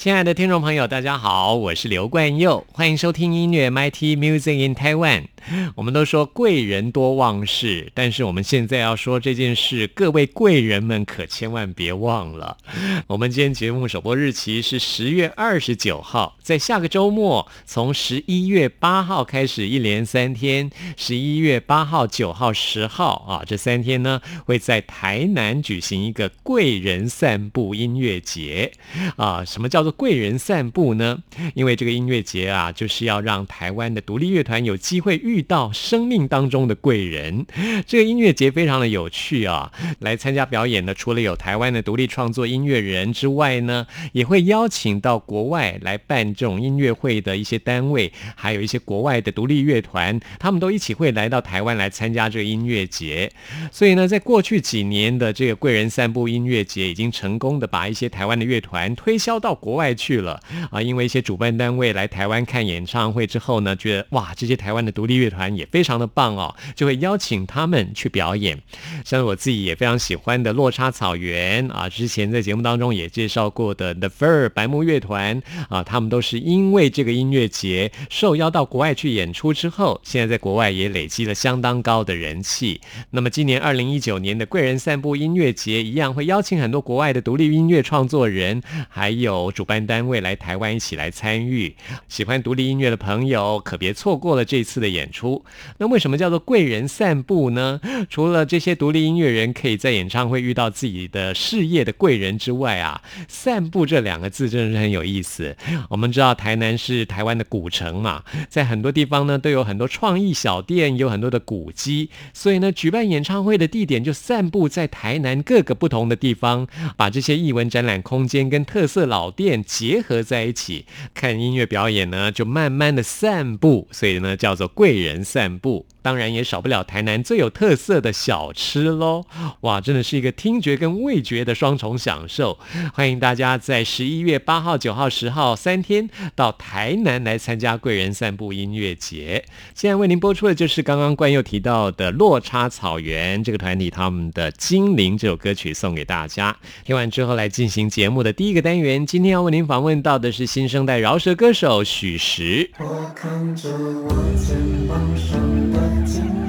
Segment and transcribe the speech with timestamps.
[0.00, 5.24] 亲爱的听众朋友，大家好，我是刘冠佑，欢迎收听音乐 MIT Music in Taiwan。
[5.74, 12.58] 我们都说贵人多忘事，但是我们现在要说这件事，各位贵人们可千万别忘了。
[13.06, 28.72] 我们今天节目首播日期是十月二十九号，在下个周末，从十一月八号开始，一连三天，十一月八号、九号、十号啊，这三天呢，会在台南举行一个贵人散步音乐节
[29.16, 29.44] 啊。
[29.44, 31.22] 什么叫做贵人散步呢？
[31.54, 35.29] 因为这个音乐节啊，就是要让台湾的独立乐团有机会遇。
[35.30, 37.46] 遇到生命当中的贵人，
[37.86, 39.70] 这个音乐节非常的有趣啊！
[40.00, 53.30] 来参加表演的，除了有台湾的独立创作音乐人之外呢，也会邀请到国外来办这种音乐会的一些单位，还有一些国外的独立乐团，他们都一起会来到台湾来参加这个音乐节。
[53.70, 60.40] 所以呢，在过去几年的这个贵人散步音乐节，已经成功的把一些台湾的乐团推销到国外去了
[60.72, 60.82] 啊！
[60.82, 68.60] 因为一些主办单位来台湾看演唱会之后呢，觉得哇，这些台湾的独立乐团也非常的棒哦，就会邀请他们去表演。
[69.04, 82.80] 像我自己也非常喜欢的落差草原啊，之前在节目当中也介绍过的 The Fur 白木乐团啊，他们都是因为这个音乐节受邀到国外去演出之后，现在在国外也累积了相当高的人气。
[83.10, 91.74] 那么今年二零一九年的贵人散步音乐节一样会邀请很多国外的独立音乐创作人，还有主办单位来台湾一起来参与。
[92.08, 95.44] 喜欢独立音乐的朋友可别错过了这次的演出。
[95.78, 97.80] 那为什么叫做贵人散步呢？
[98.08, 105.56] 除了这些独立音乐人可以在演唱会遇到自己的事业的贵人之外啊，散步这两个字真的是很有意思。
[105.88, 116.66] 我们知道台南是台湾的古城嘛，在很多地方呢都有很多创意小店，有很多的古迹，所以呢举办演唱会的地点就散步在台南各个不同的地方，
[116.96, 125.24] 把这些艺文展览空间跟特色老店结合在一起，看音乐表演呢就慢慢的散步，所以呢叫做贵人。
[125.30, 125.86] 散步。
[126.02, 129.26] 当然也少不了台南最有特色的小吃喽！
[129.60, 132.58] 哇，真的是一个听觉跟味觉的双重享受。
[132.94, 139.44] 欢迎大家在十一月八号、九号、十号三天到台南来参加贵人散步音乐节。
[139.74, 146.56] 现在为您播出的就是刚刚冠佑提到的落差草原这个团体他们的《精灵》这首歌曲，送给大家。
[146.82, 149.04] 听完之后来进行节目的第一个单元。
[149.04, 152.70] 今天要为您访问到的是新生代饶舌歌手许石。
[152.78, 154.56] 我看着我肩
[154.90, 156.39] 陌生的景。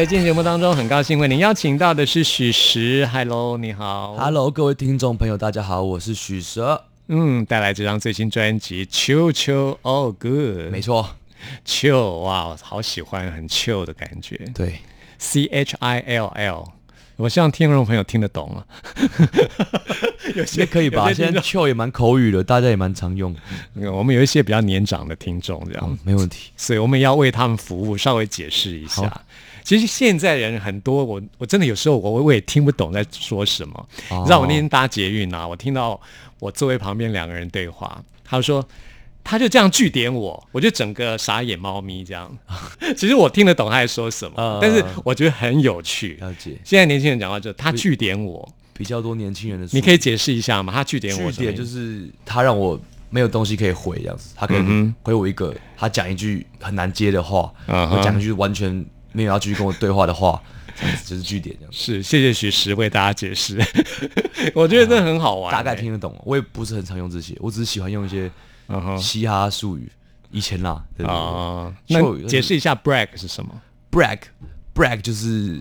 [0.00, 3.06] 在今天节目当中，很高兴为您邀请到的是许石。
[3.12, 4.16] Hello，你好。
[4.16, 6.82] Hello，各位听众朋友，大家好，我是许蛇。
[7.08, 10.68] 嗯，带来这张最新专辑《Chill Chill All Good》。
[10.70, 11.06] 没错
[11.66, 14.40] ，Chill，哇，好喜欢，很 Chill 的感觉。
[14.54, 14.78] 对
[15.18, 16.68] ，C H I L L，
[17.20, 18.64] 我希望听众朋友听得懂啊。
[20.34, 21.08] 有些也可以吧？
[21.08, 23.34] 有些听现在 chill 也蛮口语的，大家也蛮常用，
[23.74, 26.50] 众我们有一些比较年长的听众，这样，嗯，没问题。
[26.56, 29.20] 所以我们要为他们服务，稍微解释一下。
[29.62, 33.88] 其实现在人很多，我我真的有时候我我也听不懂在说什么。
[34.08, 36.00] 哦你知道我那天搭捷运啊，我听到
[36.38, 38.66] 我座位旁边两个人对话，他说
[39.30, 42.36] 他就这样据点我，我就整个傻眼猫咪这样。
[42.98, 46.18] 其实我听得懂他在说什么，呃但是我觉得很有趣。
[46.20, 50.72] 了解，现在年轻人讲话就他据点我，比较多年轻人的你可以解释一下吗？
[50.72, 52.76] 他据点我据点就是他让我
[53.08, 60.42] 没有东西可以回这样子，他可以嗯回我一个，他讲一句很难接的话，我讲一句完全没有要继续跟我对话的话，
[60.76, 61.78] 这样子就是据点这样子。
[61.78, 63.56] 是谢谢许石为大家解释，
[64.56, 68.28] 我觉得这很好玩、大概听得懂，我也不是很常用这些，我只是喜欢用一些
[68.98, 69.90] 嘻哈术语。
[70.32, 71.12] 以前啦，对对？
[71.88, 73.50] 对那解释一下 brag 是什么
[73.90, 74.20] ？brag
[74.72, 75.60] brag 就是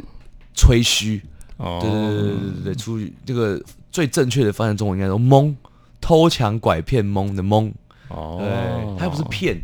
[0.53, 1.19] 吹嘘，
[1.57, 3.59] 哦，对对对对对对对，出于这个
[3.91, 5.55] 最正确的翻译中文应该说蒙，
[5.99, 7.73] 偷抢拐骗蒙的蒙，
[8.09, 9.59] 哦，对，它又不是骗，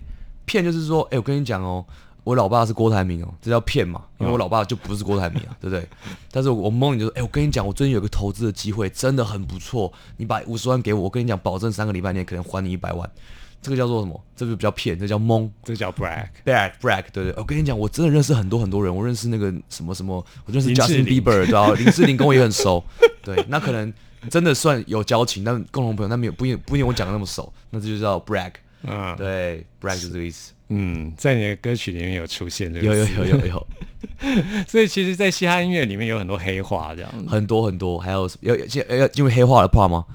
[0.46, 1.86] 骗就是说，哎、我跟你讲哦，
[2.26, 5.88] 我老爸是郭台铭哦，这叫骗嘛，因为我老爸就不是郭台铭啊， 对不对？
[6.32, 13.08] 但是我蒙你就说，哎、我跟你讲，我最近有个投资的机会，真的很不错，你把五十万给我，我跟你讲，保证三个礼拜内可能还你一百万，
[13.62, 14.20] 这个叫做什么？
[14.36, 15.50] 这个比较骗，这叫蒙。
[15.64, 16.28] 这叫 brag。
[16.44, 20.16] brag brag，对对，我跟你讲，我真的认识很多很多人，我认识那个什么什么，
[20.46, 22.84] 我认识 Justin Bieber，对啊， 林志玲跟我也很熟，
[23.22, 23.94] 对，那可能
[24.32, 28.52] 真的算有交情，但共同朋友，但没有不一定不一定我讲的那么熟，那这就叫 brag，
[28.88, 29.66] 嗯对
[30.26, 33.68] 意思，嗯，在你的歌曲里面有出现这个有有词有有有
[34.68, 37.12] 所以其实，在嘻哈音乐里面有很多黑话这样。
[37.28, 40.06] 很多很多，还有要要要因为黑化的 part 吗？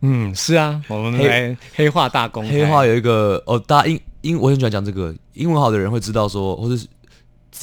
[0.00, 2.48] 嗯，是啊，我们黑来黑化大公。
[2.48, 6.76] 黑化有一个哦，大家英英我很喜欢讲这个，英文好的人会知道说，或者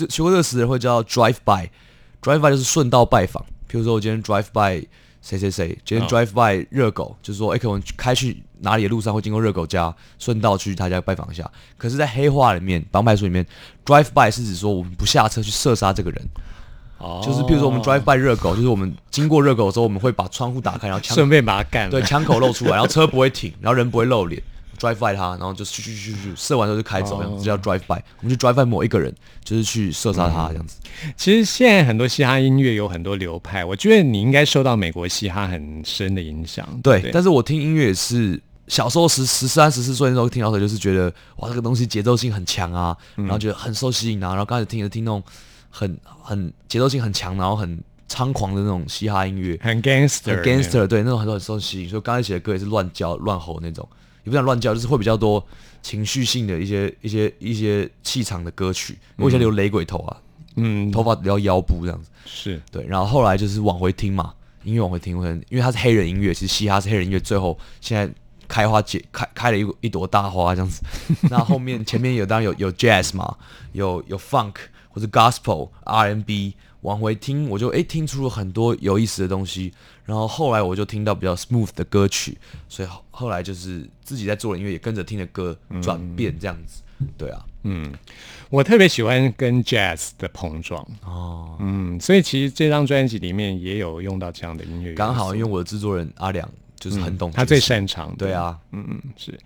[0.08, 3.44] 学过这个词的人会叫 drive by，drive by 就是顺道拜访。
[3.70, 4.88] 譬如说我今天 drive by
[5.22, 11.50] 谁谁谁，今天哦 drive by 热狗，就是说，哎、可能开去哪里的路上会经过热狗家，顺道去他家拜访一下。
[11.78, 13.46] 可是，在黑话里面，帮派书里面
[13.86, 16.22] ，drive by 是指说我们不下车去射杀这个人，
[16.98, 21.92] 哦就是譬如说我们 drive by 热狗，就是我们经过热狗的时候，我们会把窗户打开，然后枪顺便把它干了。
[21.92, 24.42] 对，枪口露出来，然后车不会停，然后人不会露脸
[24.80, 28.02] ，drive by 他，然后就去去去去射完之后就开走，这样子叫 drive by。
[28.22, 30.78] 我们去 drive by 某一个人，就是去射杀他这样子。
[31.16, 36.68] 其实现在很多嘻哈音乐有很多流派，我觉得你应该受到美国嘻哈很深的影响。
[36.82, 45.22] 对，不但是我听音乐也是小时候十十三十四岁的时候听到的，就是觉得哇，这个东西节奏性很强啊，然后觉得很受吸引啊，然后刚开始听着听那种
[45.70, 53.88] 很很节奏性很强，然后很猖狂的那种嘻哈音乐，很 gangster，很 gangster，对，那种很多很受吸引，所以刚才写的歌也是乱叫乱吼那种，
[54.30, 55.44] 也不讲乱叫，就是会比较多
[55.82, 58.98] 情绪性的一些一些一些气场的歌曲。
[59.18, 60.18] 我以前留雷鬼头啊，
[60.56, 64.34] 嗯，头发留到腰部这样子，是对，然后后来就是往回听嘛，
[64.64, 68.14] 音乐往回听，我可能因为它是黑人音乐，其实嘻哈是黑人音乐，最后现在
[68.48, 70.82] 开花结开开了一一朵大花这样子。
[71.30, 73.36] 那后面前面有当然有有 jazz 嘛，
[73.72, 74.56] 有有 funk
[74.90, 79.72] 或者 gospel R&B，往回听我就诶听出了很多有意思的东西。
[80.06, 86.82] 然后后来我就听到比较 smooth 的歌曲，所以后后来就是自己在做的音乐也跟着听的歌转变这样子。
[87.18, 87.94] 对啊，嗯
[88.50, 90.86] 我特别喜欢跟 jazz 的碰撞。
[91.06, 97.60] 哦，嗯，所以其实这张专辑里面也有用到这样的音乐，刚好因为我的制作人阿良就是很懂、他最。
[97.60, 98.26] 擅长的。
[98.26, 99.38] 对啊，嗯嗯是。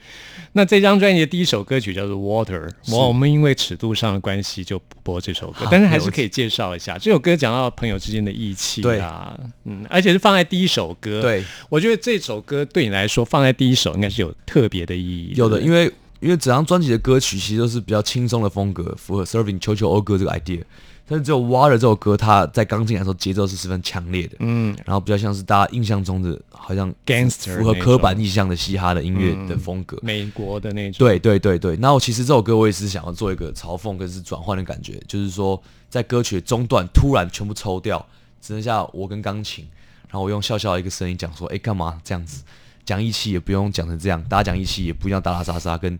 [0.54, 15.34] 那这张专辑的第一首歌曲叫做《Water》，我我们因为尺度上的关系就不播这首歌，但是还是可以介绍一下这首歌，讲到朋友之间的义气啊，嗯，而且是放在第一首歌。，对，我觉得这首歌对你来说放在第一首应该是有特别的意义。
[15.36, 20.62] 有的，因为为因为整张专辑的歌曲其实都是比较轻松的风格，符合 Serving 球球欧哥这个 idea。
[21.05, 29.98] 但是只有 Water 这首歌，它在刚进来的时候节奏是十分强烈的，嗯然后比较像是大家印象中的，好像 Gangster 符合那刻板印象的嘻哈的音乐的风格。
[30.01, 38.05] 美国的那种，对对对对，那我其实这首歌我也是想要做一个嘲讽跟是转换的感觉，就是说在歌曲的中段突然全部抽掉，
[38.41, 39.67] 只剩下我跟钢琴，
[40.07, 42.43] 然后我用笑笑的一个声音讲说，哎，干嘛这样子？
[42.86, 45.98] 讲义气也不用讲成这样，大家讲义气也不一定要打打杀杀，跟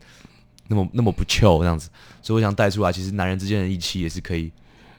[0.68, 1.90] 那么那么不 chill 这样子。
[2.22, 4.52] 所以我想带出来，其实男人之间的义气也是可以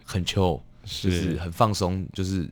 [0.05, 2.49] 很 chill，就是很放松，就是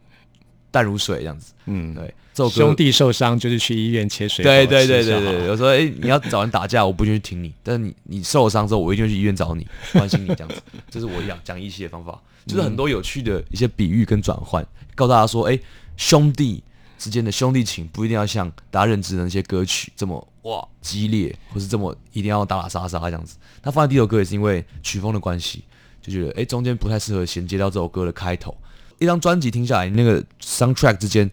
[0.70, 1.52] 淡如水这样子。
[1.66, 2.56] 嗯，对，这首歌。
[2.56, 15.58] 兄弟受伤就是去医院切水果对对对对对，有时候哎、你要找人打架，我不去挺你， 但是你你受了伤之后，我一定去医院找你， 关心你这样子，这是我讲讲义气的方法，就是很多有趣的一些比喻跟转换，告诉大家说，哎、
[15.96, 16.64] 兄弟
[16.98, 23.36] 之间的兄弟情不一定要像大家认知的那些歌曲这么哇激烈，或是这么一定要打打杀杀这样子。
[23.62, 25.64] 他放在第一首歌也是因为曲风的关系，
[26.02, 28.54] 就觉得哎、中间不太适合衔接到这首歌的开头。
[28.98, 31.30] 一张专辑听下来，那个 soundtrack 之间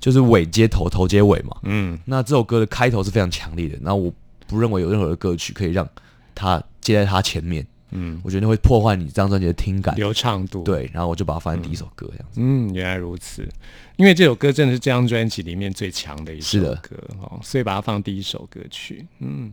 [0.00, 1.56] 就是尾接头，头接尾嘛。
[1.62, 4.12] 嗯，那这首歌的开头是非常强烈的，那我
[4.46, 5.88] 不认为有任何的歌曲可以让
[6.34, 7.66] 它接在它前面。
[7.96, 9.94] 嗯，我觉得那会破坏你这张专辑的听感。
[9.96, 12.40] 流畅度。，对，然后我就把它放在第一首歌这样子。
[12.40, 13.48] 嗯，原来如此。
[13.96, 19.06] 因为这首歌真的是这张专辑里面最强的一首歌哦，所以把它放第一首歌曲。
[19.20, 19.50] 嗯，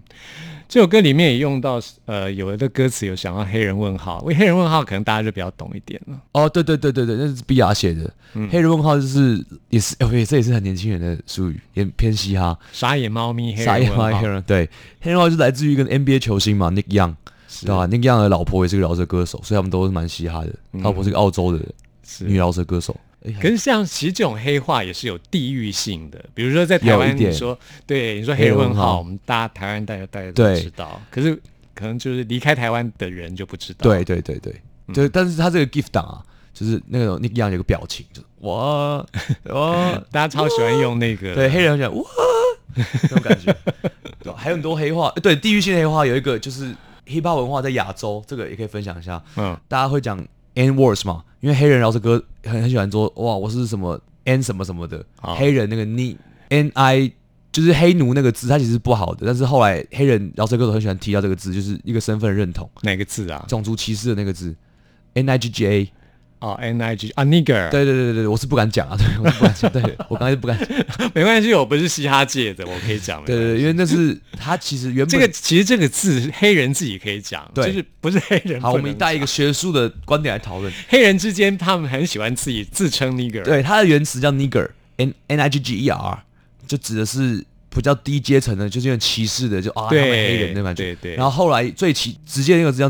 [0.67, 6.21] 这首歌里面也用到呃，有的歌词有想到黑人问号，因为黑人问号可能大家就比较懂一点了。
[6.33, 8.13] 哦，对对对对对，那是 B R 写的。
[8.51, 12.59] 黑人问号就是也是，哦，也这也是很年轻人的术语，也偏嘻哈。
[12.73, 14.69] 傻眼猫咪，黑傻眼人问号黑人对，
[14.99, 17.15] 黑人问号就是来自于一个 N B A 球星嘛，Nick Young，
[17.61, 20.53] 对吧？Nick Young 的老婆也是个饶舌歌手，所以他们都是蛮嘻哈的。
[20.73, 21.63] 他老婆是个澳洲的
[22.19, 22.95] 女饶舌歌手。
[23.25, 27.57] 哎可是像其实这种黑话也是有地域性的，比如说在台湾，你说
[27.87, 28.97] 对你说黑人问号，黑人问号。
[28.97, 31.33] 我们大家台湾大家大家都知道，可是
[31.73, 33.83] 可能就是离开台湾的人就不知道。
[33.83, 34.53] 对对对对，
[34.87, 34.93] 嗯。
[34.93, 36.19] 对，但是他这个 gift 档啊，
[36.53, 38.97] 就是那个 Nick Young 有个表情，就是哇
[39.45, 41.33] 哇， 大家超喜欢用那个。
[41.33, 42.03] 对，黑人讲哇
[42.75, 43.55] 那种感觉，
[44.35, 49.21] 还有很多黑话，对，地域性的黑话有一个就是 hip hop 文化在亚洲，这个也可以分享一下。
[49.35, 50.17] 嗯大家会讲
[50.55, 56.17] N words 嘛，因为黑人饶舌歌很很喜欢说哇，我是什么 N 什么什么的，好黑人那个 N
[56.49, 57.11] N I
[57.51, 63.45] 就是黑奴那个字，它其实是不好的，但是后来黑人饶舌歌手很喜欢提到这个字，就是一个身份认同，哪个字啊？
[63.47, 64.55] 种族歧视的那个字
[65.13, 65.91] N I G G A。
[66.43, 70.67] 哦，N I G 啊，nigger，对对对对对，我是不敢讲啊，对我是不敢讲，对 我刚才是不敢讲，
[71.15, 73.23] 没关系，我不是嘻哈界的，我可以讲。
[73.23, 78.59] 对对对，因为那是他其实原本这个其实这个字黑人自己可以讲，对就是不是黑人。
[78.59, 80.69] 好，我们带一个学术的观点来讨论。
[80.89, 83.43] 黑人之间，他们很喜欢自己自称 nigger。
[83.43, 86.23] 对，它的原词叫 nigger，n n i g g e r，
[86.67, 90.83] 就指的是比较低阶层的，就是有点歧视的，就啊，他对们黑人那种感觉。
[90.83, 92.89] 对对然后后来最起直接那个字叫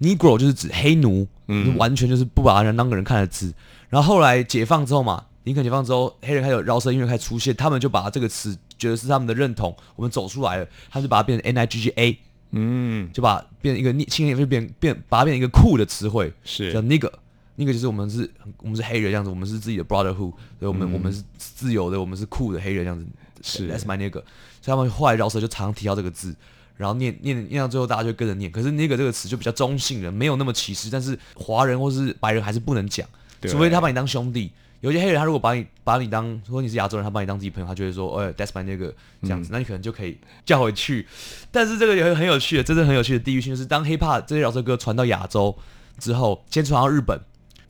[0.00, 3.52] negro，negro 就是指黑奴，嗯完全就是不把人当个人看的字。
[3.88, 12.18] 然后后来解放之后嘛，林肯解放之后，黑人开始有饶舌音乐开始出现，他们就把这个词觉得是他们的认同，我们走出来了，他们就把它变成 n i g g a，
[12.50, 16.32] 嗯，就把变成一个逆青年就变变把它变成一个酷的词汇。
[16.44, 17.12] 是叫 nigger，
[17.56, 18.28] 那个就是我们是
[18.58, 23.06] 我们是黑人这样子，我们是自己的 brotherhood，所以我们、我们是自由的，我们是酷的黑人这样子。
[23.46, 26.34] 是 that's my nigger，所以他们后来饶舌就常提到这个字，
[26.76, 28.50] 然后念念念到最后大家就跟着念。
[28.50, 33.06] 可是 nigger 这个词就比较中性人，没有那么歧视，但是华人或是白人还是不能讲，
[33.40, 34.50] 对除非他把你当兄弟。
[34.80, 41.06] 有些黑人他如果把你把你当，如果你是亚洲人，他把你当自己朋友，他就会说，哎、t h a t s my nigger 这样子，那你可能就可以叫回去。
[41.50, 45.56] 但是这个也很很有趣的，真正很有趣的地域性，就是当 hiphop 这些饶舌歌传到亚洲
[45.98, 47.18] 之后，先传到日本，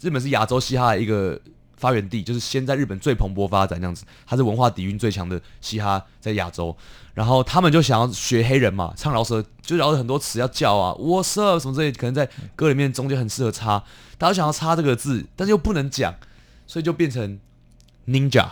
[0.00, 1.40] 日本是亚洲嘻哈的一个
[1.76, 6.76] 发源地，就是先在日本最蓬勃发展这样子，它是文化底蕴最强的嘻哈在亚洲。
[7.14, 13.84] 然后他们就想要学黑人嘛，唱饶舌就饶舌很多词要叫啊，What's up 什么之类，可能在歌里面中间很适合插，
[14.18, 16.12] 大家想要插这个字，但是又不能讲，
[16.66, 17.38] 所以就变成
[18.08, 18.48] ninja。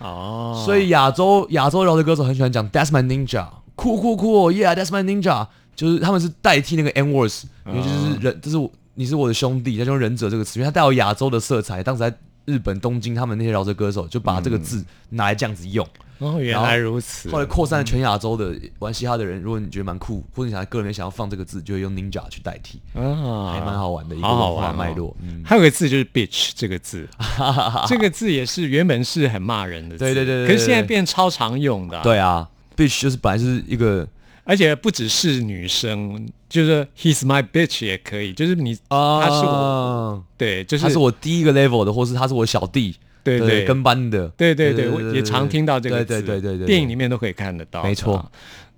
[0.00, 11.82] 哦，所以亚洲亚洲饶舌歌手很喜欢讲 That's my ninja，酷酷酷，Yeah，That's my ninja，就是他们是代替那个 N words，因为就是人，这是我你是我的兄弟，他就用忍者这个词，因为他带有亚洲的色彩。
[11.82, 15.86] 当时在日本东京，他们那些饶舌歌手就把这个字拿来这样子用，
[16.18, 17.30] 哦，原来如此。
[17.30, 25.16] 后来扩散了全亚洲的玩嘻哈的人，如果你觉得蛮酷，或者你想在歌里面想要放这个字，就会用 ninja 去代替，啊，还蛮好玩的一个文化脉络。
[25.22, 27.08] 嗯，还有个字就是 bitch 这个字，
[27.88, 34.06] 这个字也是原本是很骂人的字，对对对对可是现在对变超常用的、，对啊，bitch 就是本来是一个
[34.44, 48.30] 而且不只是女生，就是 he's my bitch 也可以，就是你啊，他是我，对，就是他是我第一个 level 的，或是他是我小弟，对对跟班的，对对对，我也常听到这个字，对对对对对，电影里面都可以看得到，没错。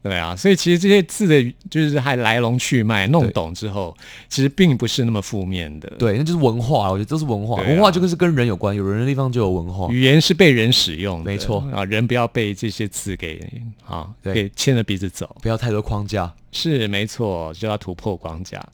[0.08, 3.96] 对啊，所以其实这些字的，就是还来龙去脉弄懂之后，
[4.28, 13.44] 其实并不是那么负面的。，对，那就是文化，我觉得都是文化，啊文化就是跟人有关，有人的地方就有文化，语言是被人使用的，没错啊，人不要被这些字给
[13.84, 15.36] 啊给牵着鼻子走。
[15.42, 16.32] 不要太多框架。
[16.52, 18.64] 是没错，就要突破框架。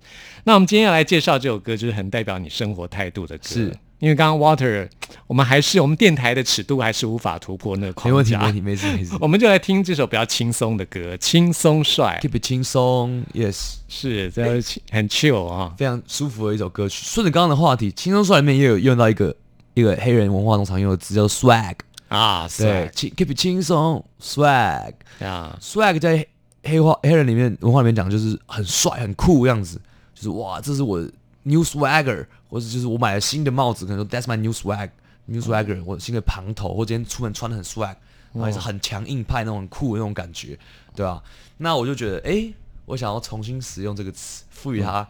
[0.45, 3.45] 那我们今天要来介绍这首歌，就是很代表你生活态度的歌。
[3.45, 4.89] 是因为刚刚 Water，
[5.29, 8.11] 我们还是我们电台的尺度还是无法突破那个框架。
[8.11, 9.15] 没问题，没问题，没事没事。
[9.23, 15.73] 我们就来听这首比较轻松的歌，轻松帅，Keep it 轻松，Yes，是这是很 chill 啊。
[15.79, 17.05] 非常舒服的一首歌曲。
[17.07, 19.33] 顺着刚刚的话题，轻松帅里面也有用到一个
[19.75, 21.77] 一个黑人文化中常用的词叫做 swag，
[22.09, 24.95] 啊，对轻，Keep it 轻松，swag。
[25.21, 26.17] 啊，swag 在
[26.65, 29.81] 黑黑话黑人里面文化里面讲就是很帅很酷样子，
[30.13, 31.01] 就是哇，这是我
[31.45, 37.97] new swagger，或者就是我买了新的帽子，可能说 that's my new swag，new swagger，我新的庞头，或今天出门穿的很 swag，
[38.35, 40.59] 然后也是很强硬派那种很酷的那种感觉，
[40.95, 41.23] 对吧、
[41.57, 42.53] 那我就觉得，哎、
[42.85, 45.09] 我想要重新使用这个词，赋予它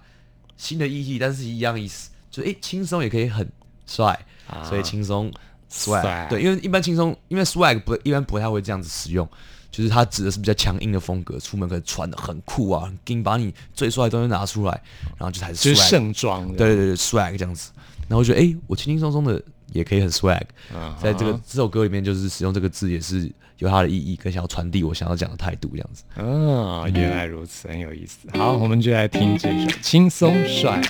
[0.56, 3.50] 新的意义，但是一样意思，就哎轻松也可以很
[3.84, 4.24] 帅。
[4.68, 5.32] 所以轻松
[5.70, 6.02] swag。
[6.02, 9.26] swag 对，因为一般轻松，因为 swag 不一般不太会这样子使用，
[9.72, 14.80] 就是他指的是比较强硬的风格，出门可以穿的很酷啊，很硬，把你最帅的东西拿出来，
[15.18, 15.82] 然后就才是就是。
[15.88, 17.70] 盛装，对对对对，swag 这样子。
[18.08, 20.42] 然后我觉得，哎、我轻轻松松的也可以很 swag，、
[20.74, 26.04] 嗯在这个这首歌里面，就是使用这个字也是有它的意义，跟想要传递我想要讲的态度这样子。
[26.16, 28.28] 哦，原来如此，很有意思。
[28.36, 30.82] 好，我们就来听这首《轻松帅》。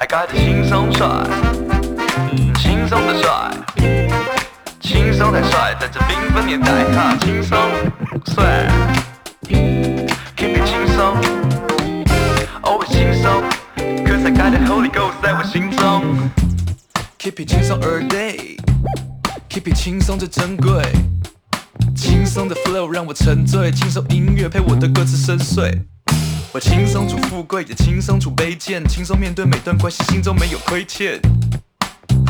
[0.00, 1.06] ，I got 轻松帅，
[2.56, 3.50] 轻松的帅，
[4.80, 7.58] 轻松才帅，在这缤纷年代哈，轻松
[8.34, 8.66] 帅
[9.46, 11.14] ，keep it 轻松
[12.62, 13.42] ，always 轻松
[14.06, 16.30] ，cause I got the Holy Ghost 在我心中
[17.18, 20.82] ，keep it 轻松 every day，keep it 轻松最珍贵。
[21.94, 25.82] 轻松的 flow 让我沉醉，轻松音乐配我的歌词深邃。
[26.52, 31.20] 我轻松处富贵，也轻松处卑贱，轻松面对每段关系，心中没有亏欠。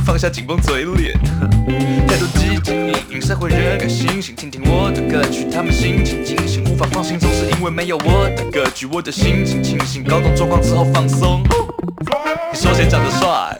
[0.04, 1.18] 放下紧绷嘴脸，
[2.06, 11.42] 态度积极，引社会人改心性，听听我的歌曲，他们心情惊醒，无法放心，总是因为没有我的歌曲，我的心情清醒，搞懂状况之后放松。
[12.52, 13.58] 你说谁长得帅？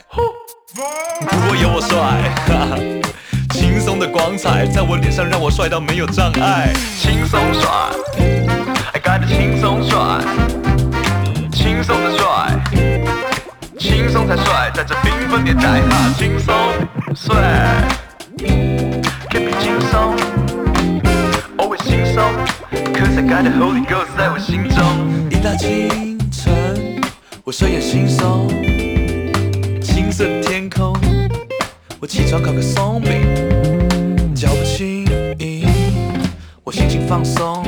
[1.21, 1.99] 不过有我帅，
[2.47, 2.79] 哈哈。
[3.55, 6.71] 轻松的光彩在我脸上，让我帅到没有障碍。
[7.01, 7.71] 轻松帅
[9.11, 9.99] ，I got 轻松帅，
[11.53, 12.61] 轻松的帅，
[13.77, 16.55] 轻松才帅，在这缤纷年代哈，轻松
[17.17, 17.35] 帅
[18.39, 20.15] ，keep it 轻松
[21.59, 22.23] ，always 轻松
[22.95, 24.79] ，cause I got the Holy Ghost 在我心中。
[25.29, 27.01] 一大清晨，
[27.43, 28.49] 我睡眼惺忪，
[29.83, 30.97] 青色天空。
[31.99, 33.27] 我起床烤个松饼，
[34.37, 35.05] 脚步轻
[35.41, 35.67] 盈，
[36.63, 37.65] 我心情放松，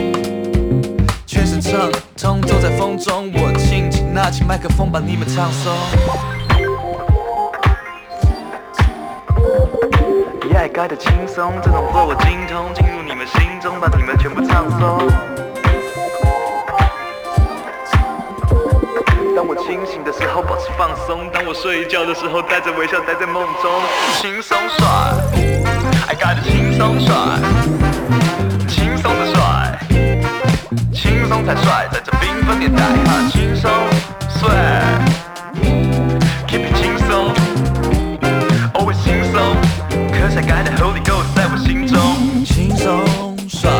[1.32, 5.72] 全身畅通，走在风中，我轻轻拿起麦克风，把你们唱松。
[10.50, 15.08] Yeah, I got 的轻松，这种活我精通，进入你们心中，把你们全部唱松。
[19.34, 23.72] 当我清醒的时候保持放松，当我睡觉的时候带着微笑待在梦中，
[24.20, 24.86] 轻松帅
[26.08, 27.16] ，I got 轻松帅，
[28.68, 29.41] 轻松的帅，
[31.32, 33.70] 轻松才帅，在这缤纷年代哈，轻松
[34.28, 34.50] 帅
[36.46, 37.32] ，keep it 轻松
[38.74, 39.40] ，always 轻松
[40.12, 43.00] ，cause I got the Holy Ghost 在我心中，轻松
[43.48, 43.70] 帅，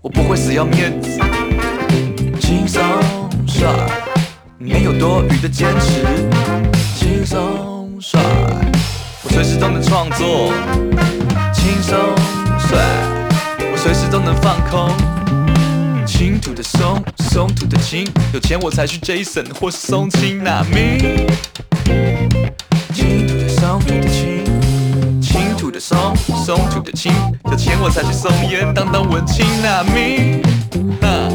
[0.00, 1.18] 我不会死要面子，
[2.40, 2.80] 轻松
[3.48, 3.68] 帅。
[4.56, 6.04] 没有多余的坚持，
[6.94, 8.20] 轻松帅，
[9.24, 10.52] 我随时都能创作，
[11.52, 11.98] 轻松
[12.60, 12.78] 帅，
[13.58, 15.09] 我随时都能放空。
[17.40, 20.98] 松，土的青，有钱我才去 Jason 或是松青那咪。
[22.92, 24.44] 轻土的松，土的轻，
[25.22, 27.10] 轻土的松，松土的轻，
[27.50, 30.42] 有钱我才去松烟当当文青那咪。
[31.00, 31.30] 哈，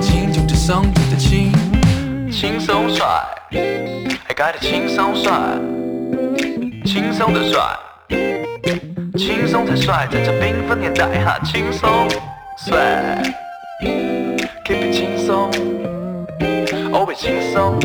[0.00, 1.52] 轻土的松，土的轻。
[2.30, 3.04] 轻松帅
[3.50, 5.32] ，I got 轻松帅，
[6.86, 7.76] 轻松的帅，
[9.18, 12.08] 轻松才帅，在这缤纷年代哈，轻松
[12.56, 13.20] 帅
[14.64, 15.50] ，keep it 轻松
[16.92, 17.78] ，always 轻松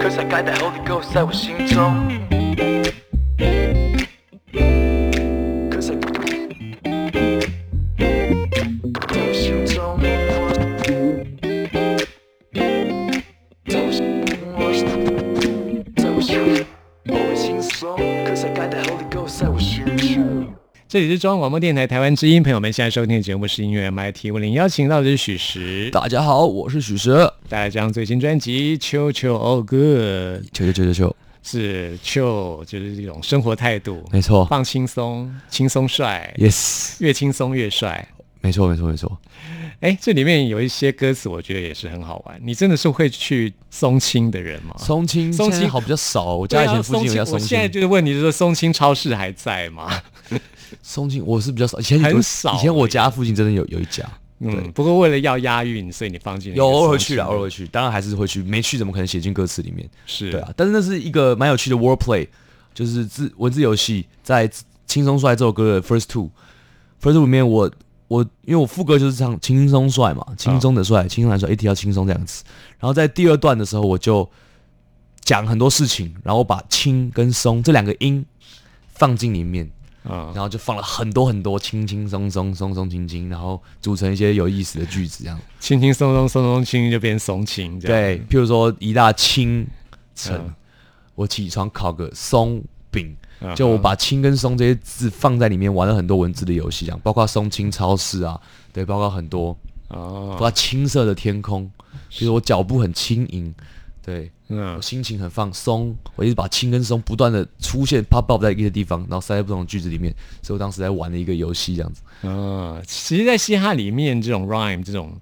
[0.00, 2.08] ，cause I got that Holy Ghost 在我心中
[20.94, 29.80] 这里是中央广播电台台湾之音，朋友们现在收听的节目是音乐 MIT，我您邀请到的是许石，大家好，我是许石，带来这张最新专辑《秋秋 All Good》，
[30.52, 30.92] 秋秋秋秋。
[30.92, 34.44] 秋，是 chill，就是一种生活态度，没错。
[34.44, 38.06] 放轻松，轻松帅，，yes，越轻松越帅。
[38.40, 39.18] 没错没错没错，
[39.80, 42.40] 哎，这里面有一些歌词，我觉得也是很好玩。
[42.40, 44.76] 你真的是会去松青的人吗？
[44.78, 47.44] 松青松青好比较少，我家以前附近有家松松青。
[47.44, 49.90] 我现在，就是问你，就是松青超市还在吗？
[50.82, 54.04] 松青我是比较少，以前很少以前我家附近真的有有一家，
[54.40, 59.88] 嗯，不过为了要押韵，所以你放进有偶尔会去啦，偶尔会去，当然还是会去，没去怎么可能写进歌词里面？
[60.06, 60.30] 是。
[60.30, 62.26] 对啊，但是那是一个蛮有趣的 wordplay，
[62.74, 64.48] 就是字文字游戏，在
[64.86, 67.70] 《轻松帅》这首歌的 first two，first two 里面我
[68.08, 72.44] 我因为我副歌就是唱轻松帅嘛，轻松的帅，轻松来帅，一提到轻松这样子，
[72.78, 74.28] 然后在第二段的时候我就
[75.22, 78.24] 讲很多事情，然后把轻跟松这两个音
[78.88, 79.68] 放进里面，
[80.04, 80.30] 啊。
[80.34, 85.38] 然后就放了很多很多轻轻松松、松松轻轻，然后组成一些有意思的句子，这样。
[85.60, 89.66] 轻轻松松松松轻就变松轻，对，譬如说一大清
[90.14, 90.54] 晨，嗯
[91.14, 98.40] 我起床烤个松饼，嗯就我把轻跟松这些字放在里面，玩了很多文字的游戏，这样，包括松青超市啊，
[98.72, 101.70] 对，包括很多，包哦，括青色的天空，
[102.18, 103.54] 比如我脚步很轻盈，
[104.02, 112.02] 对嗯我心情很放松，我一直把轻跟松不断的出现 pop up 在一些地方，然后塞在不同的句子里面，所以我当时在玩的一个游戏这样子。
[112.22, 115.12] 嗯，其实，在嘻哈里面，这种 rhyme 这种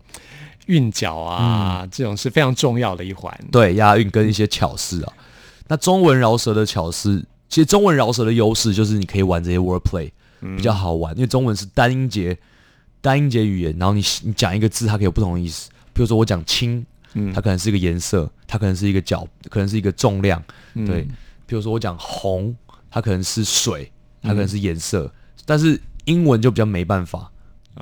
[0.67, 3.37] 韵脚啊，这种是非常重要的一环。
[3.51, 5.13] 对，押韵跟一些巧思啊。
[5.69, 10.11] 那中文饶舌的巧思，其实中文饶舌的优势就是你可以玩这些 wordplay，
[10.57, 12.37] 比较好玩，因为中文是单音节
[13.01, 15.71] 单音节语言，然后你你讲一个字，它可以有不同的意思。
[15.93, 16.45] 比如说我讲
[17.13, 20.43] 轻，它可能是一个颜色，它可能是一个角，可能是一个重量，
[20.87, 21.07] 对。
[21.47, 22.55] 比如说我讲红，
[22.91, 25.13] 它可能是水，它可能是颜色，
[25.45, 27.31] 但是英文就比较没办法。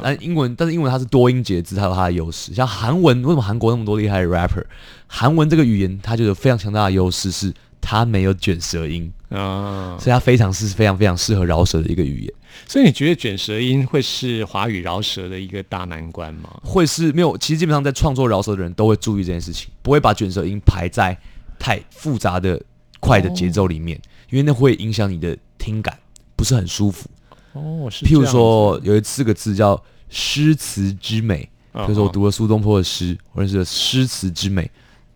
[0.02, 2.54] 但英文，但是英文它是多音节字，它有它的优势。
[2.54, 4.64] 像韩文，为什么韩国那么多厉害的 rapper？
[5.06, 12.34] 韩文这个语言它就有非常强大的优势，是它没有卷舌音，啊，所以它非常是非常非常适合饶舌的一个语言。
[12.66, 16.60] 所以你觉得卷舌音会是华语饶舌的一个大难关吗？
[16.62, 21.16] 会是没有，其实基本上在创作饶舌的人都会注意这件事情，不会把卷舌音排在
[21.58, 22.60] 太复杂的
[22.98, 25.96] 快的节奏里面，因为那会影响你的听感，
[26.36, 27.08] 不是很舒服。
[27.52, 34.68] 哦，是譬如说，有一四个字叫诗词之美，嗯比如说我读了苏东坡的诗，我认识了诗词之美，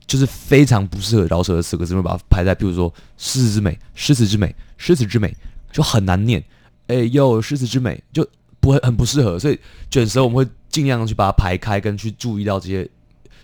[0.07, 5.35] 就是非常不适合饶舌的四个字，会把它排在比如说诗词之美、诗词之美、诗词之美，
[5.73, 6.43] 就很难念。
[6.87, 8.27] 哎呦，诗词之美就
[8.61, 9.59] 不会很不适合，所以
[9.91, 12.89] 卷舌我们会尽量去把它排开，跟去注意到这些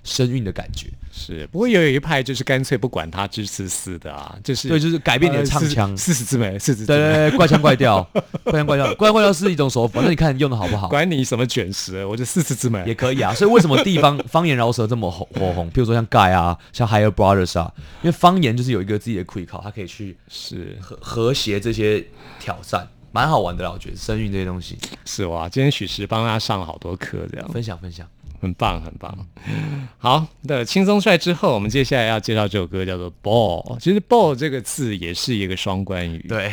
[0.04, 0.88] 声韵的感觉。
[1.12, 5.94] 是，不过也有一派就是干脆不管它支持四的啊，就是对，就是改变你的唱腔。
[5.96, 8.02] 四十之美，四十之美，对对对，怪腔怪调，
[8.44, 10.88] 怪腔怪调，怪腔怪调是一种手法，那你看用的好不好？
[10.88, 13.34] 管你什么卷舌，我就四十之美也可以啊。
[13.34, 15.68] 所以为什么地方 方言饶舌这么火火红？
[15.72, 22.06] 譬如说像盖啊，像 Higher Brothers 啊，因为方言就是有一个自己的 quick 考，它可以去是和和谐这些
[22.38, 23.70] 挑战，蛮好玩的啦。
[23.72, 28.06] 我觉得声韵这些东西，是哇，今天许石帮他上了好多课，这样分享分享。
[28.40, 29.14] 很棒很棒。
[29.98, 33.76] 好的，轻松帅之后，我们接下来要介绍这首歌叫做《ball》。
[33.78, 36.50] 其实 “ball” 这个字也是一个双关语。，对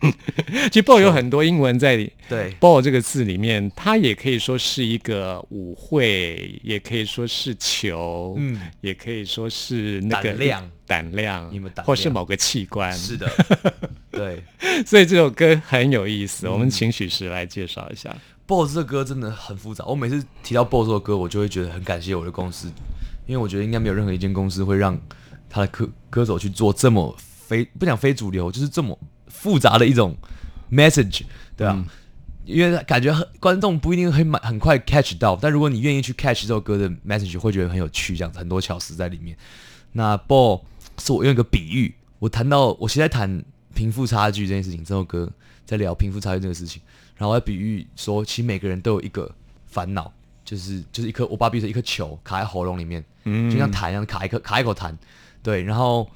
[0.70, 1.96] 其实 “ball” 有很多英文在
[2.28, 12.92] 对 ball 这个字里面，它也可以说是一个舞会，也可以说是球，嗯，也可以说是那个胆量胆量，你们胆量或是某个器官。
[12.92, 13.30] 是的，
[14.10, 14.42] 对。
[14.84, 18.14] 所以这首歌很有意思，我们请许石来介绍一下。
[18.48, 22.66] BOSS 这歌真的很复杂，我每次提到 BOSS 这首歌，我就会觉得很感谢我的公司，
[23.26, 24.98] 因为我觉得应该没有任何一间公司会让
[25.50, 30.16] 他的歌歌手去做这么非不讲非主流，就是这么复杂的一种
[30.72, 31.24] message，
[31.58, 31.84] 对啊，
[32.46, 39.36] 因为感觉很观众不一定会蛮很快 catch 到，但如果你愿意去 catch 这首歌的 message，会觉得很有趣，这样子很多巧思在里面。
[39.92, 40.62] 那 BOSS
[41.04, 45.30] 是我用一个比喻，我谈到我现在谈贫富差距这件事情，这首歌
[45.66, 46.80] 在聊贫富差距这个事情。
[47.18, 49.30] 然后要比喻说，其实每个人都有一个
[49.66, 50.10] 烦恼，
[50.44, 54.94] 就是就是一颗我把它比喻成一颗球卡在喉咙里面，嗯就像痰一样卡一颗卡一口痰，
[55.42, 55.62] 对。
[55.62, 56.08] 然后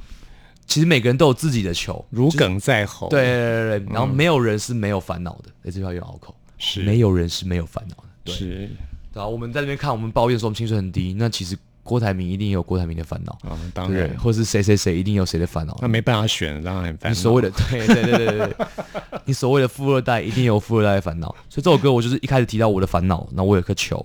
[0.67, 3.93] 其实每个人都有自己的球，如鲠在喉，对对对对。
[3.93, 8.35] 然后没有人是没有烦恼的，哎，这句话有拗口，是没有人是没有烦恼的，对。
[8.35, 8.71] 是
[9.12, 15.77] 对啊，我们在那边看，我们抱怨说我们薪水很低，那其实郭台铭一定有郭台铭的烦恼，啊，当然，或是谁谁谁一定有谁的烦恼。
[15.83, 17.14] 那没办法选，当然很烦恼。
[17.14, 18.38] 你所谓的对对对对对。
[18.38, 18.66] 对，
[19.27, 23.97] 你所谓的富二代一定有富二代的烦恼，所以这首歌我就是一开始提到我的烦恼，然后我有颗球，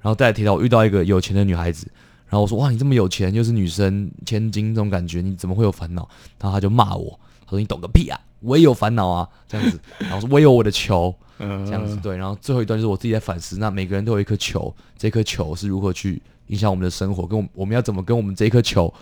[0.00, 1.86] 然后再提到我遇到一个有钱的女孩子，
[2.26, 6.08] 然后我说哇你这么有钱又是女生千金这种感觉，你怎么会有烦恼？
[6.40, 9.28] 然后他就骂我，他说你懂个屁啊，我也有烦恼啊。
[9.48, 11.14] 这样子，然后我说我也有我的球。
[11.38, 11.64] 嗯。
[11.64, 18.92] 这样子对，然后最后一段就是我自己在反思，那每个人都有一颗球，这颗球是如何去影响我们的生活，跟我们我们要怎么跟我们这一颗球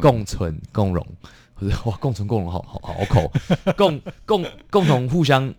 [0.00, 1.04] 共存共荣，
[1.54, 3.32] 或者哇共存共荣好好好口，
[3.76, 5.52] 共共共同互相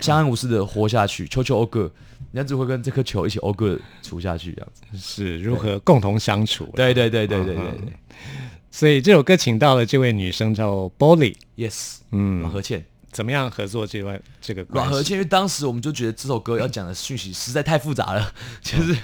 [0.00, 1.90] 相安无事的活下去，球球欧个，
[2.32, 4.82] 你要只会跟这颗球一起欧个处下去这样子。
[4.98, 6.66] 是如何共同相处。
[6.74, 7.92] 对对对对对对嗯对。
[8.70, 12.46] 所以这首歌请到了这位女生叫 Bolly，，yes，嗯。
[12.50, 12.84] 何倩，
[13.16, 15.14] 怎么样合作这段这个关系？
[15.14, 18.94] 因为当时我们就觉得这首歌要讲的讯息实在太复杂了， 就是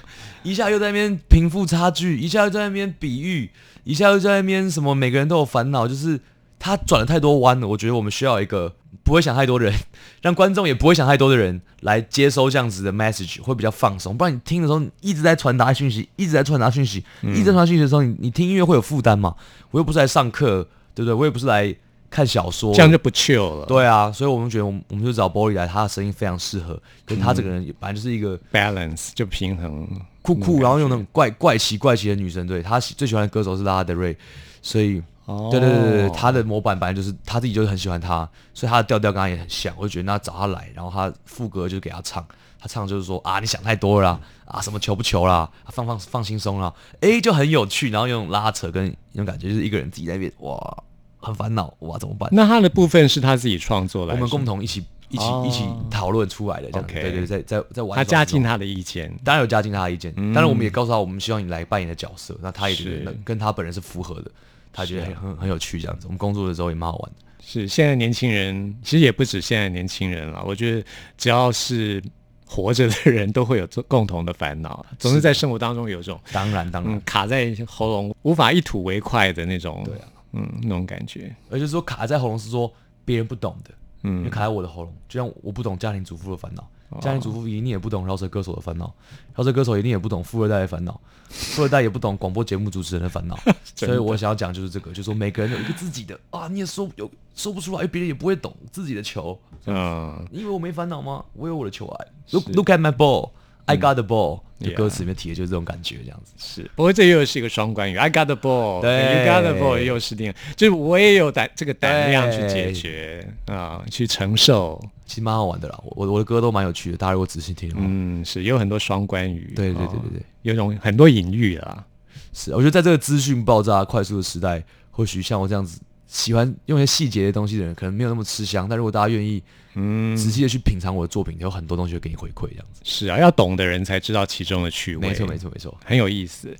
[0.42, 3.50] 一下又在那边贫富差距，一下又在那边比喻，
[3.84, 6.20] 一下又在那边什么每个人都有烦恼，就是
[6.58, 7.66] 他转了太多弯了。
[7.68, 9.74] 我觉得我们需要一个不会想太多的人，
[10.20, 14.14] 让观众也不会想太多的人来接收这样子的 message，会比较放松。
[14.14, 19.34] 不然你听的时候你一直在传达讯息，一直在传达讯息，一直在传达讯息的时候，你你听音乐会有负担嘛？
[19.70, 21.14] 我又不是来上课，对不对？
[21.14, 21.74] 我也不是来
[22.12, 23.66] 看小说，这样就不 chill 了。
[23.66, 29.88] 对啊，所以我们觉得我们我们就找 Boy 来，他的声音非常适合，跟他这个嗯人也本来就是一个 balance 就平衡。
[30.20, 34.16] 酷酷，然后用那种怪怪奇怪奇的女生，对他喜最喜欢的歌手是拉拉德瑞，
[34.60, 35.48] 所以哦。
[35.50, 42.24] 对对对对对，他的模板本来就是他自己就是很喜欢他，所以他的调调跟他也很像，我就觉得那找他来，然后他副歌就给他唱，
[42.60, 50.84] 他唱就是说啊你想太多了啦，啊什么求不求啦，啊放放放轻松啦，诶就很有趣，然后用拉扯跟那种感觉，就是一个人自己在那边哇
[51.22, 52.28] 很烦恼哇怎么办？
[52.32, 59.12] 那他的部分是他自己创作来的，我们共同一起一起、哦一起讨论出来的这样子，OK 对对，在在在玩他加进他的意见。
[59.24, 64.30] 当然有加进他的意见，嗯当然我们也告诉他，我们希望你来扮演的角色，那他也觉是得跟他本人是符合的，
[64.72, 66.06] 他觉得很很很有趣这样子。
[66.06, 67.16] 我们工作的时候也蛮好玩的。
[67.44, 70.42] 是现在年轻人，其实也不止现在年轻人了。
[70.46, 70.84] 我觉得
[71.18, 72.00] 只要是
[72.46, 79.84] 活着的人都会有这共同的烦恼，总是在生活当中有一种当然当然，嗯卡在喉咙无法一吐为快的那种，
[80.32, 81.34] 嗯那种感觉。
[81.50, 82.72] 而且说卡在喉咙是说
[83.04, 83.70] 别人不懂的，
[84.02, 86.68] 嗯为卡在我的喉咙，就像我不懂家庭主妇的烦恼，
[87.00, 88.92] 家庭主妇一定也不懂饶舌歌手的烦恼，
[89.34, 93.38] 饶舌歌手一定也不懂富二代的烦恼， 富二代也不懂广播节目主持人的烦恼。
[93.74, 99.38] 所以我想要讲就是这个，就是说每个人有一个自己的啊，你也说有说不出来，别人也不会懂自己的球。
[99.66, 101.24] 嗯，你以为我没烦恼吗？
[101.34, 102.06] 我有我的球爱。
[102.30, 103.30] Look look at my ball,
[103.66, 106.32] I got the ball、就歌词里面提的就是这种感觉，这样子。
[106.36, 106.70] 是。
[106.74, 114.82] 不过这又是一个双关语，I got the ball，对 you got the ball 又是另，就是我也有胆这个胆量去解决啊、去承受。
[115.04, 121.84] 其实蛮好玩的啦，我我我的歌都蛮有趣的，大家如果仔细听的话，嗯，是有很多双关语，对对对哦对对，有种很多隐喻啦。
[122.32, 122.52] 是。
[122.52, 125.78] 我觉得在这个资讯爆炸快速的时代，或许像我这样子
[126.12, 128.68] 喜欢用一些细节的东西的人，可能没有那么吃香。
[128.68, 129.42] 但如果大家愿意
[129.74, 132.82] 嗯，仔细的去品尝我的作品，有很多东西会给你回馈，这样子。
[132.84, 135.08] 是啊，要懂的人才知道其中的趣味。
[135.08, 136.54] 没错没错没错，很有意思。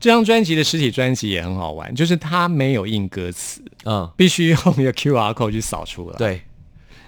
[0.00, 6.42] 这张专辑的实体专辑也很好玩，就是它没有印歌词，嗯，必须用一个 QR code 去扫出来。，对。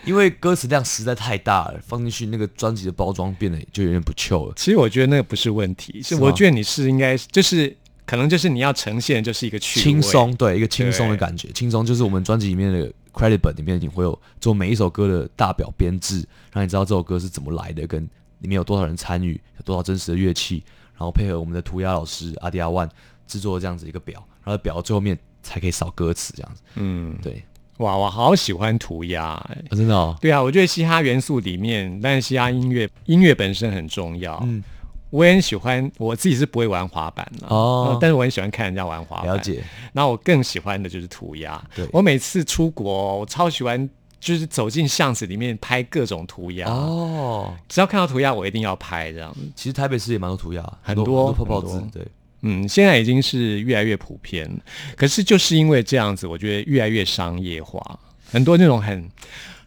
[0.04, 4.54] 因为歌词量实在太大了，放进去那个专辑的包装变得就有点不 chill 了。
[4.56, 7.76] 其实我觉得那个不是问题，是我觉得你是应该就是
[8.08, 9.84] 可能就是你要呈现的就是一个趣味。
[9.84, 11.46] 轻松，对一个轻松的感觉。
[11.52, 18.02] 轻松就是我们专辑里面的 credit 本里面，你会有做每一首歌的大表编制，让你知道这首歌是怎么来的，跟
[18.38, 22.88] 里面有多少人参与，有多少真实的乐器，然后配合我们的涂鸦老师阿迪亚万
[23.26, 26.62] 制作这样子一个表，然后表最后面才可以扫歌词这样子。
[26.76, 27.44] 嗯，对，
[27.76, 29.38] 哇，我好喜欢涂鸦、
[29.72, 34.42] 真的哦，对啊，我觉得嘻哈元素里面，但是嘻哈音乐音乐本身很重要。
[34.46, 34.64] 嗯，
[35.10, 39.26] 我也很喜欢，我自己是不会玩滑板的哦但是我很喜欢看人家玩滑板。
[39.26, 39.62] 了解。
[39.92, 41.62] 那我更喜欢的就是涂鸦。
[41.74, 43.88] 对我每次出国，我超喜欢，
[44.20, 46.68] 就是走进巷子里面拍各种涂鸦。
[46.68, 49.34] 哦，只要看到涂鸦，我一定要拍这样。
[49.54, 52.06] 其实台北市也蛮多涂鸦，很多多很多泡泡很多，字对。
[52.42, 54.48] 嗯，现在已经是越来越普遍，
[54.94, 57.98] 可是就是因为这样子，我觉得越来越商业化，
[58.30, 59.08] 很多那种很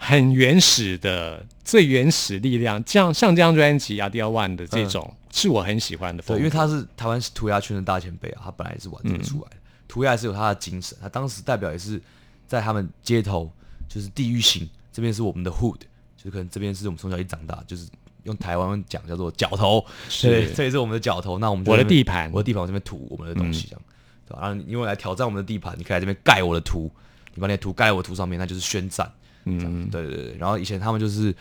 [0.04, 9.58] 很原始的、最原始力量，这样像这张专辑《阿迪奥万》的这种，是我很喜欢的风对，因为他是台湾涂鸦圈的大前辈啊，他本来也是玩这个出来的。
[9.88, 12.02] 涂鸦是有他的精神，他当时代表也是
[12.48, 13.52] 在他们街头，
[13.88, 15.78] 就是地域性，这边是我们的 hood，
[16.18, 17.88] 就是可能这边是我们从小一长大，就是
[18.24, 21.38] 用台湾讲叫做脚头，是对，这也是我们的脚头。
[21.38, 23.82] 那我们就我的地盘嗯我的地盘，我这边涂我们的东西，这样，
[24.28, 24.40] 对吧？
[24.42, 26.90] 然后因为来挑战我们的地盘，你可以来这边盖我的图，
[27.36, 29.12] 你把你的图盖在我图上面，那就是宣战。
[29.46, 30.38] 嗯，对对对。
[30.38, 31.34] 然后以前他们就是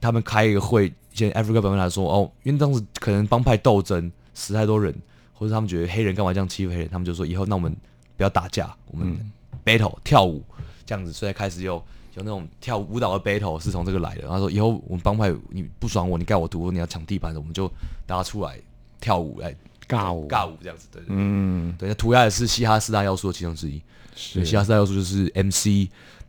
[0.00, 4.94] 他们开一个会，以前 Africa 本来说哦，因为当时可能帮派斗争死太多人，
[5.34, 7.74] 或者他们觉得黑人干嘛这样欺负黑人，他们就说以后那我们
[8.16, 9.18] 不要打架，我们
[9.64, 10.42] battle、跳舞
[10.86, 11.74] 这样子，所以开始有
[12.14, 14.26] 有那种跳舞蹈的 battle 是从这个来的。
[14.26, 17.70] 他说以后我们帮派你不爽我，你盖我图，你要抢地盘的，我们就
[18.06, 18.58] 大家出来
[19.00, 19.54] 跳舞来
[19.86, 21.14] 尬舞，尬舞这样子，对对对。
[21.16, 23.80] 嗯，对，那涂鸦也是嘻哈四大要素的其中之一。
[24.16, 25.88] 是，嘻哈四大要素就是 MC，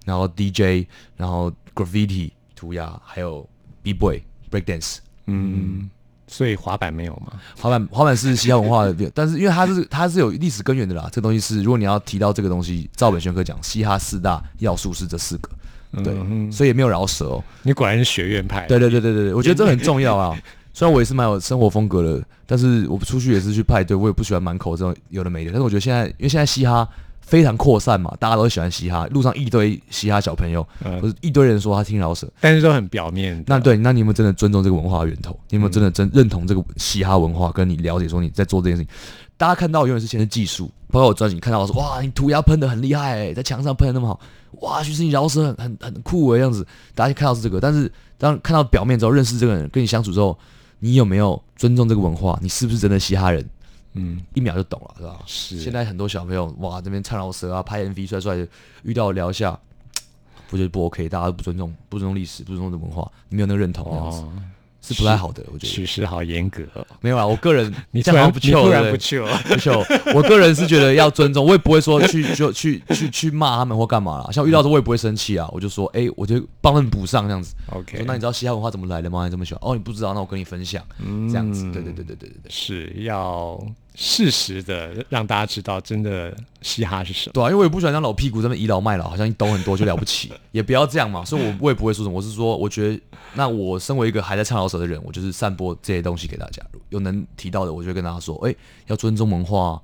[0.10, 3.48] 然后 DJ，然后 graffiti 涂鸦，还有
[3.84, 4.20] b boy
[4.52, 4.98] break dance。
[5.28, 5.88] 嗯，
[6.28, 7.34] 所以滑板没有吗？
[7.56, 11.08] 滑板滑板是嘻哈文化的， 但是因为它是它是有历史根源的啦。
[11.12, 15.50] 这个东西是，如果你要提到这个东西，照本宣科讲，嘻哈四大要素是这四个，
[16.04, 17.44] 对，所以也没有饶舌哦。
[17.62, 18.66] 你果然是学院派。
[18.66, 20.36] 对对对对对对，我觉得这很重要啊。
[20.74, 25.52] 虽然我也是蛮有生活风格的，但是我出去也是去派对，我也不喜欢满口这种有的没的。
[25.52, 26.88] 但是我觉得现在，因为现在嘻哈
[27.30, 32.28] 非常扩散嘛，大家都喜欢嘻哈，路上一堆嘻哈小朋友，嗯或者一堆人说他听饶舌。
[32.42, 33.44] 但是都很表面。
[33.46, 35.40] 那对，那你有没有真的尊重这个文化源头？
[35.50, 37.52] 你有没有真的真认同这个嘻哈文化？
[37.52, 38.92] 跟你了解说你在做这件事情，
[39.38, 44.20] 大家看到永远是先是技术，包括我专辑，看到我说哇，你涂鸦喷的很厉害、欸，在墙上喷的那么好，
[44.62, 46.66] 哇，其实你饶舌很很很酷诶、这样子，
[46.96, 50.36] 大家看到是这个，但是当看到表面之后，认识这个人，跟你相处之后，
[50.80, 52.40] 你有没有尊重这个文化？
[52.42, 53.48] 你是不是真的嘻哈人？
[53.94, 55.20] 嗯，一秒就懂了，是吧？
[55.26, 55.60] 是。
[55.60, 58.48] 现在很多小朋友哇，这边唱饶舌啊，拍 MV 帅帅的，
[58.84, 59.60] 遇到聊一下，
[60.50, 64.34] 不觉得不 OK，大家都不尊重，不尊重历史，不尊重的文化，你没有那个认同，这样子、哦，
[64.94, 65.68] 是不太好的，我觉得。
[65.68, 69.70] 许师好严格哦，没有啊，我个人 你这样不去突然不去了，不去。
[70.14, 74.32] 我个人是觉得要尊重，我也不会说去就去去去骂他们或干嘛啦。
[74.32, 77.54] 像遇到这我也不会生气啊，我就说，哎、我就帮他们补上这样子。
[77.72, 79.26] OK 那你知道嘻哈文化怎么来的吗？
[79.26, 79.60] 你这么喜欢？
[79.64, 80.84] 哦，你不知道，那我跟你分享，
[81.30, 81.64] 这样子。
[81.72, 82.52] 对对对对对对对。
[82.52, 83.60] 是要
[84.02, 87.34] 适时的让大家知道真的嘻哈是什么。
[87.34, 91.26] 对啊，因为我也不喜欢当老屁股，这么倚老卖老，好像你懂很多就了不起，也不要这样嘛。
[91.26, 92.98] 所以我我也不会说什么，我是说，我觉得
[93.34, 98.56] 那我身为一个还在唱老舌的人，我就是散播这些东西给大家，有能提到的，我就会跟大家说，哎、
[98.88, 99.82] 要尊重文化，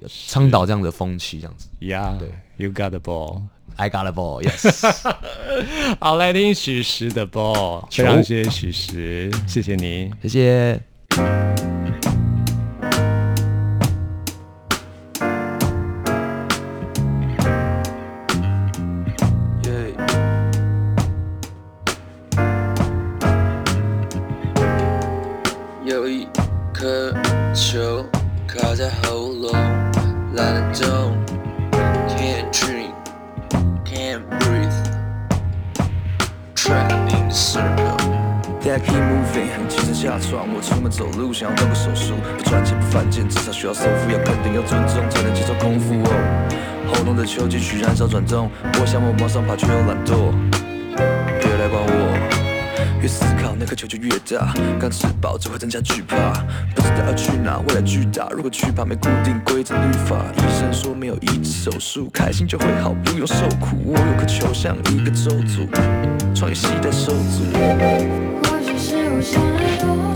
[0.00, 1.68] 要倡导这样的风气，这样子。
[1.80, 3.44] Yeah，对，You got the ball。
[3.76, 5.12] I got a ball, yes。
[5.98, 10.12] 好，来听许石的 ball，非常谢谢许石，谢谢你。
[10.22, 11.73] 谢谢。
[47.48, 50.32] 继续燃烧转动，我想我往上爬却又懒惰，
[51.40, 56.32] 别来管我，越思考那颗球就越大，刚吃饱只会增加惧怕，
[56.74, 65.68] 不知道要去哪，未来巨大，如果惧怕没固定规则律法，医生说没有医治手术，开心就会好，不用受苦，我有颗球像一个咒诅，
[66.34, 67.44] 创业系带手足。
[68.42, 70.14] 或许是我想太多，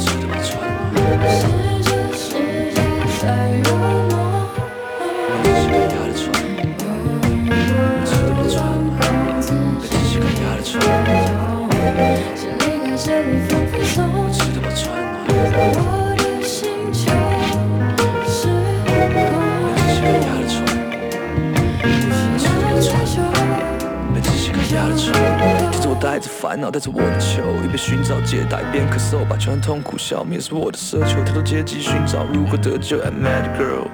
[28.29, 31.25] 寻找解答，一边咳嗽，把全痛苦消灭是我的奢求。
[31.25, 33.89] 抬头阶级寻找如何得救，I'm mad girl,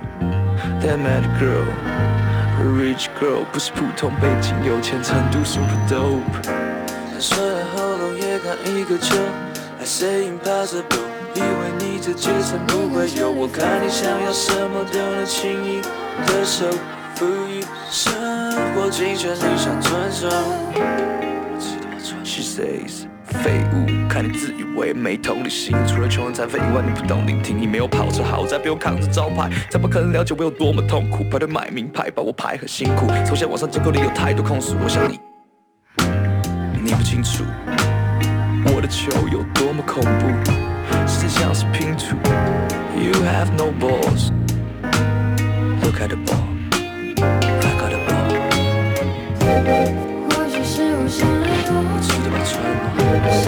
[0.81, 1.65] that mad girl,
[2.59, 6.21] a rich girl，不是普通背景，有钱程度 super dope。
[7.21, 9.17] 摔了喉咙也看一个球
[9.79, 11.07] ，I say impossible，
[11.37, 15.81] 以为你这阶层不会有，我看你想要什么都能轻易
[16.27, 16.67] 的手
[17.15, 18.13] 赋予生
[18.75, 20.29] 活尽全力想尊重。
[22.25, 23.07] She says，
[23.45, 27.61] 废物，看你自以为没同理心，除了穷人残废以外，你不懂聆听。
[27.61, 31.23] 你没有跑车豪宅，不用扛着招牌，才不可能了解我有多么痛苦。
[31.25, 33.07] 排队买名牌，把我排很辛苦。
[33.27, 35.21] 从小网上结构里有太多控诉，我想你，
[36.83, 37.45] 你不清楚
[38.75, 40.27] 我的球有多么恐怖，
[41.07, 42.17] 世界像是拼图。
[42.97, 44.33] You have no balls.
[45.83, 46.49] Look at the ball.
[47.21, 48.33] I got a ball.
[50.31, 52.94] 或许是我想太多，吃得饱穿吗？
[53.15, 53.44] 是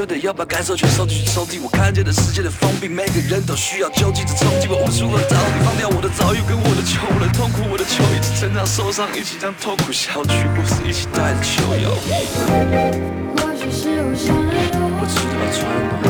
[0.00, 1.60] 就得要把感受全收进去抽屉。
[1.62, 11.90] 我看见的世界的封闭，每个人都需要救济，的冲击我悟出了道理，放掉我的遭遇跟我的球，我的痛苦，我的球，一起成长受伤，一起将痛苦消去，不是一起带着球友。
[13.36, 16.09] 或许是我想太多，我吃得饱穿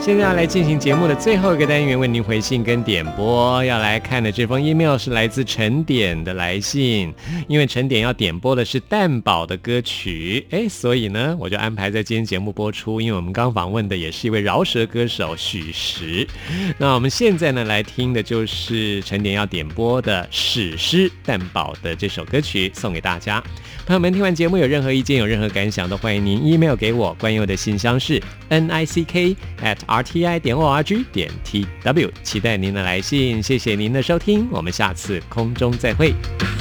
[0.00, 3.62] 现在要来进行节目的最后一个单元，为您回信跟点播。
[3.62, 7.12] 要来看的这封 email 是来自陈点的来信，
[7.46, 12.98] 因为陈点要点播的是蛋宝的歌曲，哎，所以呢，我就安排在今天节目播出。
[12.98, 16.26] 因为我们刚访问的也是一位饶舌歌手许石，
[16.78, 23.42] 那我们现在呢来听的就是陈点要点播的史诗蛋宝的这首歌曲，送给大家。
[23.86, 27.12] 朋友们，听完节目有任何意见、有任何感想，都欢迎您 email 给我。
[27.14, 33.42] 关于我的信箱是 n i c k at r t i 点 o r g 点 t w，期待您的来信。
[33.42, 36.14] 谢谢您的收听，我们下次空中再会。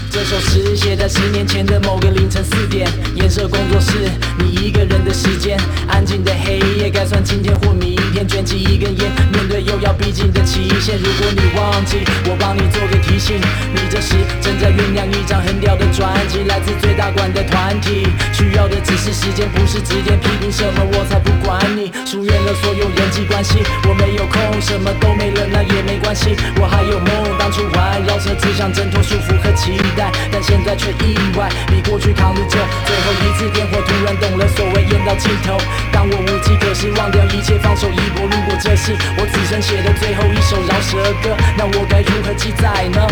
[0.10, 4.10] 这首诗写在十年前的某个凌晨四点，颜色工作室，
[4.40, 10.98] 你一个人的时间，安静的黑夜，该算今天或明天，卷起一根烟，面对又要逼近的期限。
[10.98, 21.92] 如果你忘记，我帮你做个提醒，你这时正在酝酿一张很屌的专辑，来自最大馆的团体，需要的只是时间，不是指点批评什么，我才不管你。
[22.04, 32.56] 疏远了所有人际关系，我没有空，什么都没了，那也没关系，我还有梦，当初环绕着只想挣脱束缚和期待，但现在却意外比过去扛得久。
[32.88, 35.60] 最后一次点火，突然懂了所谓烟到尽头。
[35.92, 38.24] 当我无计可施，忘掉一切，放手一搏。
[38.24, 43.04] 如果这是我此生写的最后一首饶舌歌，那我该如何记载呢？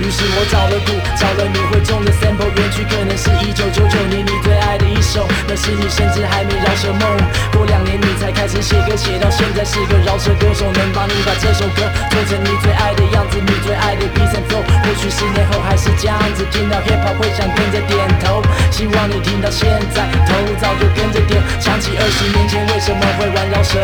[0.00, 7.04] 于是我找了鼓，找了你会中的 sample，原曲可能是一九九九年你最爱的一首，那时你甚至还没饶舌梦。
[7.52, 14.62] 过两年你才开始写歌，写到现现在是个饶舌歌手，能帮你把这首歌做成你最爱的样子，你最爱的 beat and flow。
[14.62, 18.40] 或许十年后还是这样子，听到 hip hop 会想跟着点头。
[18.70, 21.42] 希望你听到现在，头早就跟着点。
[21.58, 23.82] 想起二十年前为什么会玩饶舌，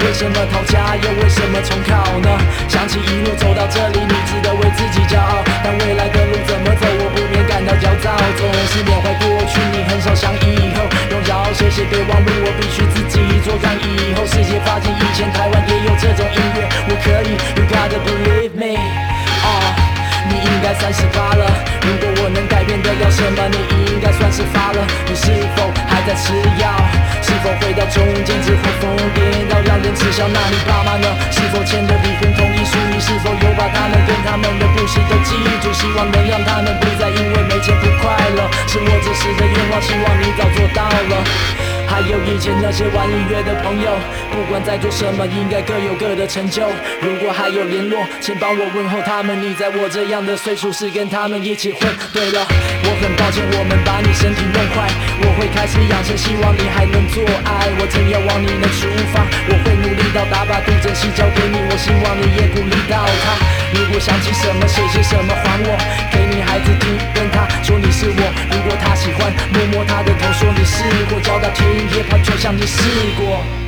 [0.00, 1.92] 为什么逃家又为什么重考
[2.24, 2.32] 呢？
[2.64, 5.44] 想起一路走到这里，你值得为自己骄傲。
[5.60, 8.16] 但未来的路怎么走，我不免感到焦躁。
[8.40, 10.88] 总是缅怀过去，你很少想以后。
[11.12, 12.80] 用饶舌写备忘录，我必须
[13.60, 18.78] 让以后世界发现以前台湾也有这种音乐，我可以，You gotta believe me。
[19.42, 19.74] 啊，
[20.28, 21.44] 你应该三十八了。
[21.82, 24.80] 如果我能改变得了什么，你应该算是发了。
[25.06, 26.32] 你是否还在吃
[26.62, 26.70] 药？
[27.20, 28.86] 是否回到中间之后疯
[29.18, 30.28] 癫到让人耻笑？
[30.30, 31.06] 那你爸妈呢？
[31.30, 32.78] 是否签了离婚同意书？
[32.88, 35.72] 你是否有把他们跟他们的故事都记住？
[35.74, 38.46] 希望能让他们不再因为没钱不快乐。
[38.70, 41.24] 是我这时的愿望，希望你早做到了。
[41.92, 43.92] 还有以前那些玩音乐的朋友，
[44.32, 46.62] 不管在做什么，应该各有各的成就。
[47.02, 49.36] 如果还有联络，请帮我问候他们。
[49.42, 51.84] 你在我这样的岁数，是跟他们一起混。
[52.10, 54.88] 对了，我很抱歉，我们把你身体弄坏。
[55.20, 57.68] 我会开始养生，希望你还能做爱。
[57.76, 61.60] 我真要往你能出发，我会努力到达，把杜珍惜交给你。
[61.68, 63.36] 我希望你也鼓励到他。
[63.76, 65.76] 如果想起什么，写些什么还我，
[66.08, 68.22] 给你孩子听，跟他说你是我。
[68.48, 70.80] 如果他喜欢，摸摸他的头，说你是。
[71.12, 72.82] 我，教他听 hip hop，就像你试
[73.16, 73.61] 过。